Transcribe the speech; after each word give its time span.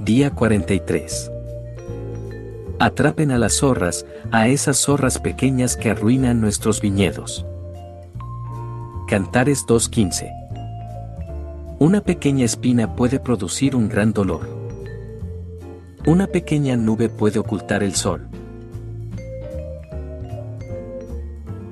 día 0.00 0.30
43. 0.30 1.32
Atrapen 2.78 3.32
a 3.32 3.38
las 3.38 3.54
zorras, 3.54 4.06
a 4.30 4.48
esas 4.48 4.76
zorras 4.78 5.18
pequeñas 5.18 5.76
que 5.76 5.90
arruinan 5.90 6.40
nuestros 6.40 6.80
viñedos. 6.80 7.44
Cantares 9.08 9.66
2.15. 9.66 10.30
Una 11.80 12.00
pequeña 12.00 12.44
espina 12.44 12.94
puede 12.94 13.18
producir 13.18 13.74
un 13.74 13.88
gran 13.88 14.12
dolor. 14.12 14.48
Una 16.06 16.28
pequeña 16.28 16.76
nube 16.76 17.08
puede 17.08 17.40
ocultar 17.40 17.82
el 17.82 17.94
sol. 17.94 18.28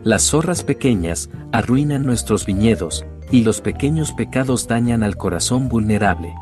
Las 0.03 0.23
zorras 0.23 0.65
pequeñas 0.65 1.31
arruinan 1.53 2.05
nuestros 2.05 2.45
viñedos, 2.45 3.05
y 3.31 3.45
los 3.45 3.61
pequeños 3.61 4.13
pecados 4.13 4.67
dañan 4.67 5.03
al 5.03 5.17
corazón 5.17 5.69
vulnerable. 5.69 6.35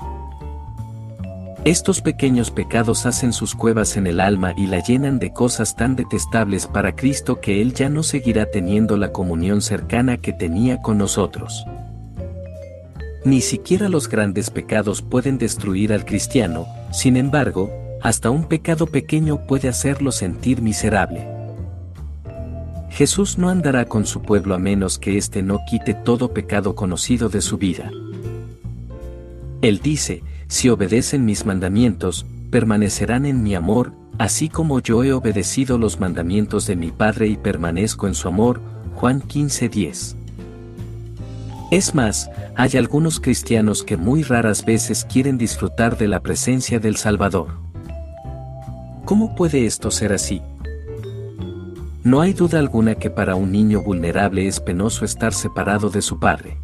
Estos 1.64 2.02
pequeños 2.02 2.50
pecados 2.50 3.06
hacen 3.06 3.32
sus 3.32 3.54
cuevas 3.54 3.96
en 3.96 4.06
el 4.06 4.20
alma 4.20 4.52
y 4.54 4.66
la 4.66 4.82
llenan 4.82 5.18
de 5.18 5.32
cosas 5.32 5.76
tan 5.76 5.96
detestables 5.96 6.66
para 6.66 6.94
Cristo 6.94 7.40
que 7.40 7.62
Él 7.62 7.72
ya 7.72 7.88
no 7.88 8.02
seguirá 8.02 8.50
teniendo 8.50 8.98
la 8.98 9.12
comunión 9.12 9.62
cercana 9.62 10.18
que 10.18 10.34
tenía 10.34 10.82
con 10.82 10.98
nosotros. 10.98 11.64
Ni 13.24 13.40
siquiera 13.40 13.88
los 13.88 14.10
grandes 14.10 14.50
pecados 14.50 15.00
pueden 15.00 15.38
destruir 15.38 15.94
al 15.94 16.04
cristiano, 16.04 16.66
sin 16.92 17.16
embargo, 17.16 17.72
hasta 18.02 18.28
un 18.28 18.44
pecado 18.44 18.86
pequeño 18.86 19.46
puede 19.46 19.68
hacerlo 19.68 20.12
sentir 20.12 20.60
miserable. 20.60 21.26
Jesús 22.90 23.38
no 23.38 23.48
andará 23.48 23.86
con 23.86 24.04
su 24.04 24.20
pueblo 24.20 24.54
a 24.54 24.58
menos 24.58 24.98
que 24.98 25.16
éste 25.16 25.42
no 25.42 25.60
quite 25.66 25.94
todo 25.94 26.34
pecado 26.34 26.74
conocido 26.74 27.30
de 27.30 27.40
su 27.40 27.56
vida. 27.56 27.90
Él 29.62 29.80
dice, 29.82 30.22
si 30.48 30.68
obedecen 30.68 31.24
mis 31.24 31.46
mandamientos, 31.46 32.26
permanecerán 32.50 33.26
en 33.26 33.42
mi 33.42 33.54
amor, 33.54 33.92
así 34.18 34.48
como 34.48 34.80
yo 34.80 35.02
he 35.02 35.12
obedecido 35.12 35.78
los 35.78 36.00
mandamientos 36.00 36.66
de 36.66 36.76
mi 36.76 36.90
Padre 36.90 37.28
y 37.28 37.36
permanezco 37.36 38.06
en 38.06 38.14
su 38.14 38.28
amor. 38.28 38.60
Juan 38.94 39.20
15:10. 39.20 40.16
Es 41.70 41.94
más, 41.94 42.30
hay 42.54 42.76
algunos 42.76 43.18
cristianos 43.18 43.82
que 43.82 43.96
muy 43.96 44.22
raras 44.22 44.64
veces 44.64 45.04
quieren 45.04 45.38
disfrutar 45.38 45.98
de 45.98 46.06
la 46.06 46.20
presencia 46.20 46.78
del 46.78 46.96
Salvador. 46.96 47.48
¿Cómo 49.04 49.34
puede 49.34 49.66
esto 49.66 49.90
ser 49.90 50.12
así? 50.12 50.40
No 52.04 52.20
hay 52.20 52.32
duda 52.34 52.58
alguna 52.58 52.94
que 52.94 53.10
para 53.10 53.34
un 53.34 53.50
niño 53.50 53.82
vulnerable 53.82 54.46
es 54.46 54.60
penoso 54.60 55.04
estar 55.04 55.32
separado 55.32 55.90
de 55.90 56.02
su 56.02 56.20
padre. 56.20 56.58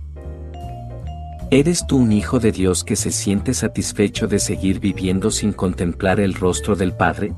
¿Eres 1.53 1.85
tú 1.85 1.97
un 1.97 2.13
hijo 2.13 2.39
de 2.39 2.53
Dios 2.53 2.85
que 2.85 2.95
se 2.95 3.11
siente 3.11 3.55
satisfecho 3.55 4.29
de 4.29 4.39
seguir 4.39 4.79
viviendo 4.79 5.33
sin 5.33 5.53
contemplar 5.53 6.21
el 6.21 6.35
rostro 6.35 6.77
del 6.77 6.93
Padre? 6.93 7.33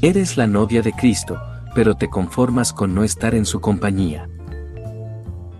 Eres 0.00 0.36
la 0.36 0.48
novia 0.48 0.82
de 0.82 0.92
Cristo, 0.92 1.40
pero 1.72 1.94
te 1.94 2.10
conformas 2.10 2.72
con 2.72 2.96
no 2.96 3.04
estar 3.04 3.36
en 3.36 3.46
su 3.46 3.60
compañía. 3.60 4.28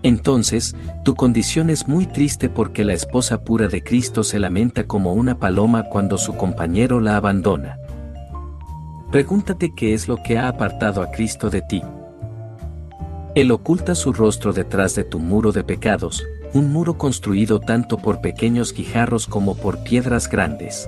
Entonces, 0.01 0.75
tu 1.05 1.15
condición 1.15 1.69
es 1.69 1.87
muy 1.87 2.05
triste 2.05 2.49
porque 2.49 2.83
la 2.83 2.91
esposa 2.91 3.45
pura 3.45 3.69
de 3.69 3.81
Cristo 3.81 4.25
se 4.25 4.39
lamenta 4.39 4.83
como 4.85 5.13
una 5.13 5.39
paloma 5.39 5.83
cuando 5.83 6.17
su 6.17 6.35
compañero 6.35 6.99
la 6.99 7.15
abandona. 7.15 7.77
Pregúntate 9.09 9.71
qué 9.73 9.93
es 9.93 10.09
lo 10.09 10.17
que 10.21 10.37
ha 10.37 10.49
apartado 10.49 11.01
a 11.01 11.11
Cristo 11.11 11.49
de 11.49 11.61
ti. 11.61 11.81
Él 13.35 13.49
oculta 13.49 13.95
su 13.95 14.13
rostro 14.13 14.53
detrás 14.53 14.93
de 14.93 15.03
tu 15.03 15.17
muro 15.17 15.51
de 15.51 15.63
pecados, 15.63 16.23
un 16.53 16.71
muro 16.71 16.99
construido 16.99 17.59
tanto 17.59 17.97
por 17.97 18.21
pequeños 18.21 18.73
guijarros 18.73 19.25
como 19.25 19.55
por 19.57 19.83
piedras 19.83 20.29
grandes. 20.29 20.87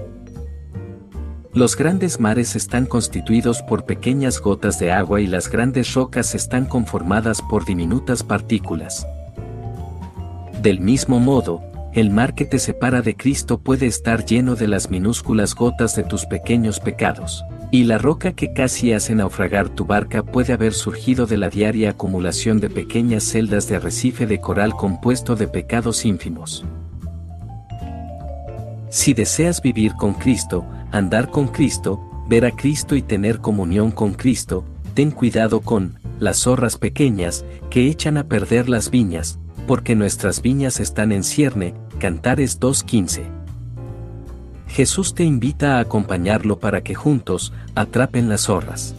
Los 1.54 1.76
grandes 1.76 2.20
mares 2.20 2.56
están 2.56 2.86
constituidos 2.86 3.64
por 3.64 3.86
pequeñas 3.86 4.40
gotas 4.40 4.78
de 4.78 4.92
agua 4.92 5.22
y 5.22 5.28
las 5.28 5.50
grandes 5.50 5.92
rocas 5.96 6.36
están 6.36 6.66
conformadas 6.66 7.42
por 7.42 7.66
diminutas 7.66 8.22
partículas. 8.22 9.08
Del 10.62 10.80
mismo 10.82 11.20
modo, 11.20 11.62
el 11.96 12.10
mar 12.10 12.36
que 12.36 12.44
te 12.44 12.60
separa 12.60 13.02
de 13.02 13.16
Cristo 13.16 13.58
puede 13.58 13.86
estar 13.86 14.26
lleno 14.26 14.56
de 14.56 14.68
las 14.68 14.90
minúsculas 14.90 15.56
gotas 15.56 15.96
de 15.96 16.04
tus 16.04 16.26
pequeños 16.26 16.82
pecados. 16.82 17.46
Y 17.72 17.86
la 17.86 17.98
roca 17.98 18.34
que 18.34 18.52
casi 18.52 18.92
hace 18.92 19.16
naufragar 19.16 19.70
tu 19.70 19.86
barca 19.86 20.22
puede 20.22 20.52
haber 20.52 20.74
surgido 20.74 21.26
de 21.26 21.38
la 21.38 21.50
diaria 21.50 21.92
acumulación 21.92 22.60
de 22.60 22.70
pequeñas 22.70 23.24
celdas 23.24 23.70
de 23.70 23.78
arrecife 23.78 24.28
de 24.28 24.42
coral 24.42 24.76
compuesto 24.76 25.38
de 25.38 25.48
pecados 25.48 26.04
ínfimos. 26.04 26.66
Si 28.90 29.14
deseas 29.14 29.62
vivir 29.62 29.94
con 29.94 30.16
Cristo, 30.16 30.66
andar 30.92 31.32
con 31.32 31.48
Cristo, 31.48 32.02
ver 32.28 32.44
a 32.44 32.52
Cristo 32.52 32.98
y 32.98 33.04
tener 33.04 33.40
comunión 33.40 33.92
con 33.92 34.16
Cristo, 34.16 34.66
ten 34.96 35.12
cuidado 35.12 35.62
con 35.62 35.98
las 36.20 36.40
zorras 36.40 36.78
pequeñas 36.78 37.46
que 37.70 37.88
echan 37.88 38.18
a 38.18 38.26
perder 38.26 38.68
las 38.68 38.92
viñas, 38.92 39.40
porque 39.66 39.96
nuestras 39.96 40.42
viñas 40.42 40.80
están 40.80 41.12
en 41.12 41.24
cierne, 41.24 41.74
Cantares 42.00 42.60
2.15. 42.60 43.24
Jesús 44.68 45.14
te 45.16 45.24
invita 45.24 45.78
a 45.78 45.80
acompañarlo 45.80 46.60
para 46.60 46.82
que 46.82 46.94
juntos 46.94 47.54
atrapen 47.74 48.28
las 48.28 48.42
zorras. 48.42 48.94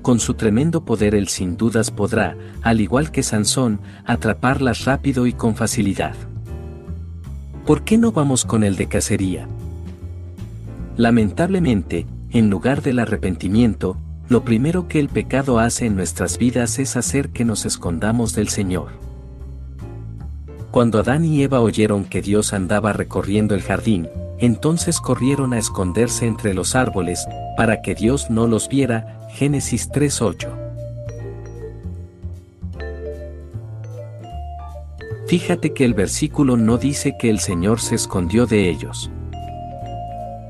Con 0.00 0.20
su 0.20 0.34
tremendo 0.34 0.86
poder 0.86 1.14
él 1.14 1.28
sin 1.28 1.58
dudas 1.58 1.90
podrá, 1.90 2.34
al 2.62 2.80
igual 2.80 3.10
que 3.10 3.22
Sansón, 3.22 3.80
atraparlas 4.06 4.86
rápido 4.86 5.26
y 5.26 5.34
con 5.34 5.54
facilidad. 5.54 6.14
¿Por 7.66 7.82
qué 7.84 7.98
no 7.98 8.10
vamos 8.10 8.46
con 8.46 8.64
el 8.64 8.76
de 8.76 8.86
cacería? 8.86 9.46
Lamentablemente, 10.96 12.06
en 12.30 12.48
lugar 12.48 12.80
del 12.80 13.00
arrepentimiento, 13.00 13.98
lo 14.30 14.44
primero 14.44 14.88
que 14.88 14.98
el 14.98 15.10
pecado 15.10 15.58
hace 15.58 15.84
en 15.84 15.96
nuestras 15.96 16.38
vidas 16.38 16.78
es 16.78 16.96
hacer 16.96 17.28
que 17.28 17.44
nos 17.44 17.66
escondamos 17.66 18.34
del 18.34 18.48
Señor. 18.48 19.09
Cuando 20.70 21.00
Adán 21.00 21.24
y 21.24 21.42
Eva 21.42 21.60
oyeron 21.60 22.04
que 22.04 22.22
Dios 22.22 22.52
andaba 22.52 22.92
recorriendo 22.92 23.56
el 23.56 23.62
jardín, 23.62 24.08
entonces 24.38 25.00
corrieron 25.00 25.52
a 25.52 25.58
esconderse 25.58 26.26
entre 26.26 26.54
los 26.54 26.76
árboles, 26.76 27.26
para 27.56 27.82
que 27.82 27.96
Dios 27.96 28.30
no 28.30 28.46
los 28.46 28.68
viera. 28.68 29.28
Génesis 29.30 29.90
3.8. 29.90 30.48
Fíjate 35.26 35.72
que 35.74 35.84
el 35.84 35.94
versículo 35.94 36.56
no 36.56 36.78
dice 36.78 37.16
que 37.18 37.30
el 37.30 37.40
Señor 37.40 37.80
se 37.80 37.96
escondió 37.96 38.46
de 38.46 38.68
ellos. 38.68 39.10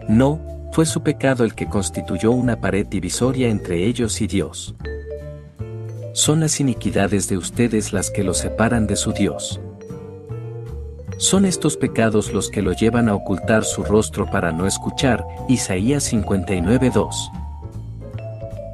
No, 0.09 0.41
fue 0.73 0.87
su 0.87 1.03
pecado 1.03 1.45
el 1.45 1.55
que 1.55 1.67
constituyó 1.67 2.31
una 2.31 2.61
pared 2.61 2.87
divisoria 2.87 3.49
entre 3.49 3.87
ellos 3.87 4.21
y 4.21 4.27
Dios. 4.27 4.75
Son 6.13 6.41
las 6.41 6.61
iniquidades 6.61 7.29
de 7.29 7.37
ustedes 7.37 7.93
las 7.93 8.11
que 8.11 8.25
los 8.25 8.39
separan 8.39 8.87
de 8.87 8.97
su 8.97 9.13
Dios. 9.13 9.61
Son 11.21 11.45
estos 11.45 11.77
pecados 11.77 12.33
los 12.33 12.49
que 12.49 12.63
lo 12.63 12.73
llevan 12.73 13.11
a 13.11 13.15
ocultar 13.15 13.65
su 13.65 13.85
rostro 13.85 14.25
para 14.25 14.53
no 14.53 14.67
escuchar, 14.67 15.23
Isaías 15.51 16.11
59.2. 16.11 17.15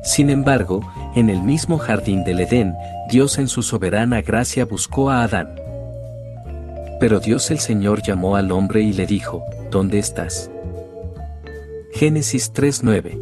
Sin 0.05 0.31
embargo, 0.31 0.81
en 1.17 1.29
el 1.29 1.43
mismo 1.43 1.77
jardín 1.77 2.23
del 2.23 2.39
Edén, 2.39 2.77
Dios 3.11 3.39
en 3.39 3.49
su 3.49 3.65
soberana 3.65 4.23
gracia 4.23 4.65
buscó 4.65 5.11
a 5.11 5.25
Adán. 5.25 5.57
Pero 7.01 7.19
Dios 7.19 7.51
el 7.51 7.59
Señor 7.59 8.03
llamó 8.03 8.37
al 8.37 8.53
hombre 8.53 8.81
y 8.81 8.93
le 8.93 9.07
dijo, 9.07 9.45
¿Dónde 9.73 9.99
estás? 9.99 10.49
Génesis 11.95 12.55
3.9 12.55 13.19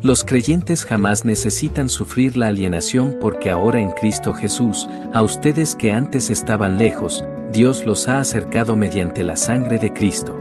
Los 0.00 0.22
creyentes 0.22 0.84
jamás 0.84 1.24
necesitan 1.24 1.88
sufrir 1.88 2.36
la 2.36 2.46
alienación 2.46 3.16
porque 3.20 3.50
ahora 3.50 3.80
en 3.80 3.90
Cristo 3.90 4.32
Jesús, 4.32 4.88
a 5.12 5.22
ustedes 5.22 5.74
que 5.74 5.90
antes 5.90 6.30
estaban 6.30 6.78
lejos, 6.78 7.24
Dios 7.52 7.86
los 7.86 8.08
ha 8.08 8.20
acercado 8.20 8.76
mediante 8.76 9.24
la 9.24 9.34
sangre 9.34 9.78
de 9.78 9.90
Cristo. 9.90 10.38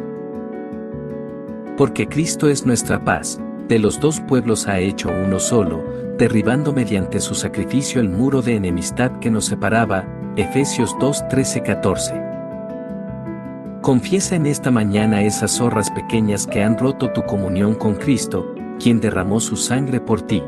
Porque 1.78 2.06
Cristo 2.08 2.50
es 2.50 2.66
nuestra 2.66 3.04
paz, 3.06 3.40
de 3.70 3.80
los 3.80 4.02
dos 4.02 4.20
pueblos 4.20 4.68
ha 4.68 4.80
hecho 4.80 5.10
uno 5.10 5.40
solo, 5.40 5.86
derribando 6.18 6.74
mediante 6.74 7.22
su 7.22 7.34
sacrificio 7.34 8.02
el 8.02 8.10
muro 8.10 8.42
de 8.42 8.56
enemistad 8.56 9.20
que 9.20 9.32
nos 9.32 9.46
separaba, 9.46 10.06
Efesios 10.36 10.98
2 11.00 11.30
13 11.30 11.64
14. 11.64 12.22
Confiesa 13.82 14.36
en 14.36 14.46
esta 14.46 14.70
mañana 14.70 15.24
esas 15.24 15.52
zorras 15.52 15.90
pequeñas 15.92 16.46
que 16.46 16.62
han 16.62 16.78
roto 16.78 17.14
tu 17.14 17.24
comunión 17.24 17.76
con 17.76 17.96
Cristo, 17.96 18.54
quien 18.80 19.00
derramó 19.00 19.40
su 19.40 19.56
sangre 19.56 20.02
por 20.02 20.24
ti. 20.24 20.44